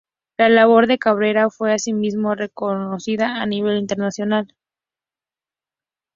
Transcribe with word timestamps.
La 0.35 0.49
labor 0.49 0.87
de 0.87 0.97
Cabrera 0.97 1.51
fue 1.51 1.71
asimismo 1.71 2.33
reconocida 2.33 3.39
a 3.39 3.45
nivel 3.45 3.77
internacional. 3.77 4.51